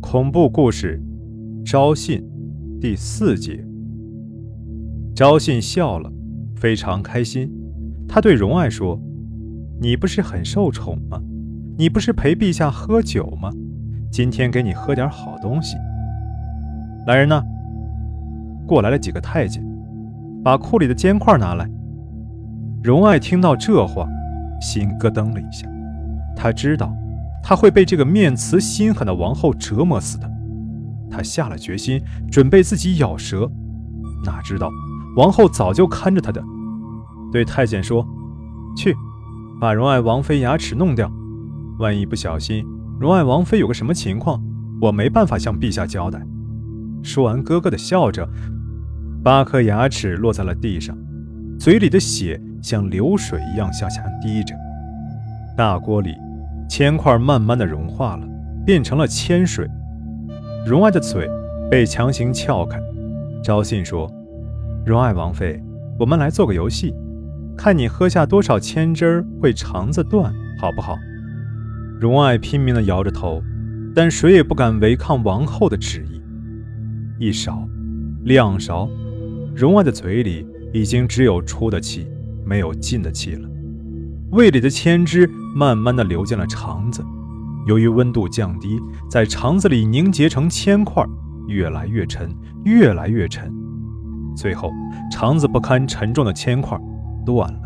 [0.00, 1.02] 恐怖故事，
[1.64, 2.24] 招信
[2.80, 3.64] 第四节。
[5.14, 6.10] 招信笑了，
[6.56, 7.50] 非常开心。
[8.08, 8.98] 他对荣爱说
[9.82, 11.20] ：“你不是很受宠吗？
[11.76, 13.50] 你不是陪陛下喝酒吗？
[14.10, 15.76] 今天给你喝点好东西。”
[17.06, 17.42] 来人呐！
[18.66, 19.62] 过来了几个太监，
[20.42, 21.68] 把库里的尖块拿来。
[22.82, 24.08] 荣爱听到这话，
[24.60, 25.68] 心咯噔了一下。
[26.36, 26.94] 他知道。
[27.42, 30.30] 他会被这个面慈心狠的王后折磨死的。
[31.10, 33.50] 他下了决心，准备自己咬舌。
[34.24, 34.70] 哪知道
[35.16, 36.42] 王后早就看着他的，
[37.32, 38.06] 对太监说
[38.76, 38.94] ：“去，
[39.60, 41.10] 把荣爱王妃牙齿弄掉。
[41.78, 42.64] 万一不小心，
[43.00, 44.42] 荣爱王妃有个什么情况，
[44.82, 46.20] 我没办法向陛下交代。”
[47.02, 48.28] 说完，咯咯的笑着，
[49.24, 50.96] 八颗牙齿落在了地上，
[51.58, 54.54] 嘴里的血像流水一样向下滴着。
[55.56, 56.14] 大锅里。
[56.68, 58.28] 铅块慢慢的融化了，
[58.66, 59.66] 变成了铅水。
[60.66, 61.26] 荣爱的嘴
[61.70, 62.78] 被强行撬开。
[63.42, 64.10] 昭信说
[64.84, 65.62] ：“荣爱王妃，
[65.98, 66.94] 我们来做个游戏，
[67.56, 70.96] 看你喝下多少铅汁儿会肠子断，好不好？”
[71.98, 73.42] 荣爱拼命的摇着头，
[73.94, 76.20] 但谁也不敢违抗王后的旨意。
[77.18, 77.66] 一勺，
[78.24, 78.88] 两勺，
[79.56, 82.06] 荣爱的嘴里已经只有出的气，
[82.44, 83.48] 没有进的气了。
[84.30, 87.02] 胃里的铅汁慢慢的流进了肠子，
[87.66, 88.78] 由于温度降低，
[89.10, 91.02] 在肠子里凝结成铅块，
[91.46, 92.30] 越来越沉，
[92.64, 93.50] 越来越沉，
[94.36, 94.70] 最后
[95.10, 96.78] 肠子不堪沉重的铅块
[97.24, 97.60] 断了，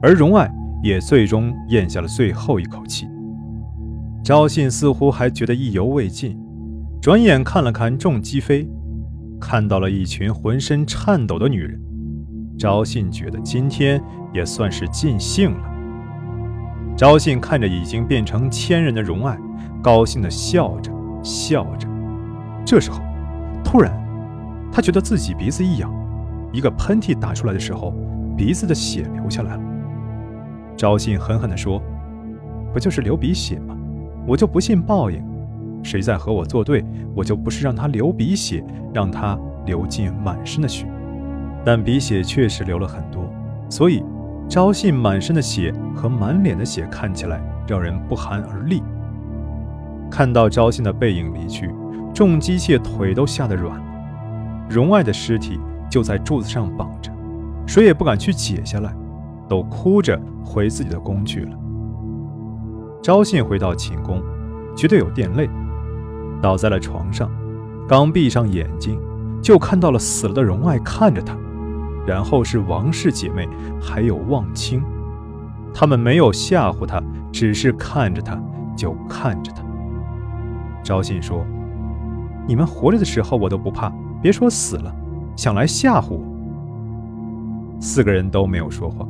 [0.00, 0.48] 而荣爱
[0.80, 3.08] 也最终咽下了最后一口气。
[4.22, 6.38] 赵信似乎还觉得意犹未尽，
[7.02, 8.70] 转眼看了看众姬妃，
[9.40, 11.80] 看到了一群浑身颤抖的女人，
[12.56, 14.00] 赵信觉得今天
[14.32, 15.69] 也算是尽兴了。
[17.00, 19.34] 昭信看着已经变成千人的荣爱，
[19.82, 21.88] 高兴地笑着笑着。
[22.62, 23.00] 这时候，
[23.64, 23.90] 突然，
[24.70, 25.90] 他觉得自己鼻子一痒，
[26.52, 27.94] 一个喷嚏打出来的时候，
[28.36, 29.62] 鼻子的血流下来了。
[30.76, 31.80] 昭信狠狠地说
[32.70, 33.74] ：“不就是流鼻血吗？
[34.26, 35.24] 我就不信报应。
[35.82, 36.84] 谁再和我作对，
[37.14, 38.62] 我就不是让他流鼻血，
[38.92, 40.86] 让他流尽满身的血。
[41.64, 43.24] 但鼻血确实流了很多，
[43.70, 44.04] 所以。”
[44.50, 48.82] 昭信满身的血和满脸的血看起来让人不寒而栗。
[50.10, 51.72] 看到昭信的背影离去，
[52.12, 53.84] 众姬妾腿都吓得软了。
[54.68, 57.12] 荣爱的尸体就在柱子上绑着，
[57.64, 58.92] 谁也不敢去解下来，
[59.48, 61.56] 都哭着回自己的宫去了。
[63.00, 64.20] 昭信回到寝宫，
[64.76, 65.48] 觉得有点累，
[66.42, 67.30] 倒在了床上，
[67.88, 69.00] 刚闭上眼睛，
[69.40, 71.36] 就看到了死了的荣爱看着他。
[72.06, 73.48] 然后是王氏姐妹，
[73.80, 74.82] 还有望清，
[75.72, 77.02] 他们没有吓唬他，
[77.32, 78.40] 只是看着他，
[78.76, 79.62] 就看着他。
[80.82, 81.44] 昭信说
[82.48, 84.94] ：“你们活着的时候我都不怕，别说死了，
[85.36, 86.22] 想来吓唬我。”
[87.80, 89.06] 四个人都没有说话。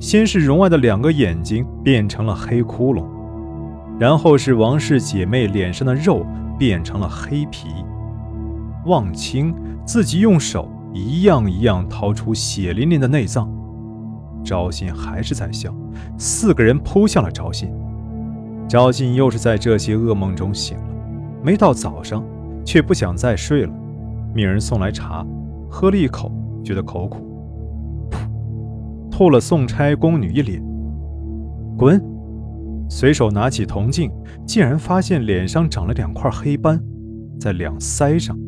[0.00, 3.04] 先是荣爱的两个眼睛变成了黑窟窿，
[4.00, 6.26] 然后是王氏姐妹脸上的肉
[6.58, 7.68] 变成了黑皮。
[8.86, 9.54] 望清
[9.84, 10.68] 自己用手。
[10.94, 13.50] 一样一样掏出血淋淋的内脏，
[14.44, 15.74] 赵信还是在笑。
[16.18, 17.72] 四个人扑向了赵信，
[18.68, 20.84] 赵信又是在这些噩梦中醒了。
[21.42, 22.24] 没到早上，
[22.64, 23.72] 却不想再睡了，
[24.34, 25.26] 命人送来茶，
[25.70, 26.30] 喝了一口，
[26.64, 27.18] 觉得口苦，
[29.10, 30.62] 吐了送差宫女一脸。
[31.76, 32.00] 滚！
[32.88, 34.10] 随手拿起铜镜，
[34.46, 36.78] 竟然发现脸上长了两块黑斑，
[37.40, 38.38] 在两腮上。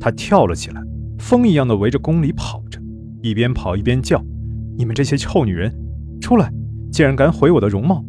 [0.00, 0.82] 他跳了起来。
[1.22, 2.80] 风一样的围着宫里跑着，
[3.22, 4.20] 一边跑一边叫
[4.76, 5.72] ：“你们这些臭女人，
[6.20, 6.52] 出来！
[6.90, 8.04] 竟然敢毁我的容貌！”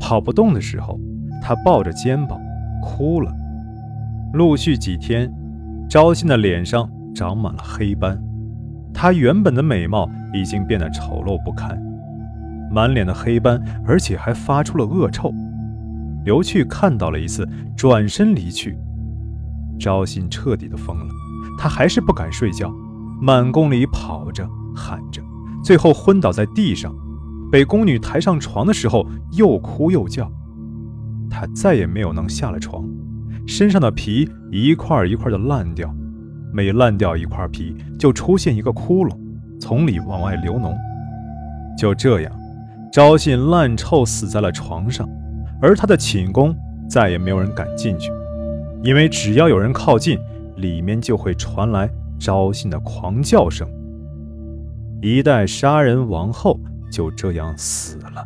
[0.00, 0.98] 跑不动的时候，
[1.42, 2.40] 他抱着肩膀
[2.82, 3.30] 哭了。
[4.32, 5.30] 陆续几天，
[5.90, 8.18] 昭信的脸上长满了黑斑，
[8.94, 11.78] 她原本的美貌已经变得丑陋不堪，
[12.72, 15.30] 满脸的黑斑，而且还发出了恶臭。
[16.24, 17.46] 刘去看到了一次，
[17.76, 18.74] 转身离去。
[19.78, 21.19] 昭信彻底的疯了。
[21.62, 22.74] 他还是不敢睡觉，
[23.20, 25.20] 满宫里跑着喊着，
[25.62, 26.90] 最后昏倒在地上。
[27.52, 30.26] 被宫女抬上床的时候，又哭又叫。
[31.28, 32.82] 他再也没有能下了床，
[33.46, 35.94] 身上的皮一块一块的烂掉，
[36.50, 39.14] 每烂掉一块皮，就出现一个窟窿，
[39.60, 40.74] 从里往外流脓。
[41.76, 42.32] 就这样，
[42.90, 45.06] 昭信烂臭死在了床上，
[45.60, 46.56] 而他的寝宫
[46.88, 48.10] 再也没有人敢进去，
[48.82, 50.18] 因为只要有人靠近。
[50.60, 53.68] 里面就会传来招信的狂叫声，
[55.00, 56.58] 一代杀人王后
[56.90, 58.24] 就这样死了。